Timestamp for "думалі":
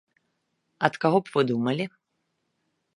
1.53-1.85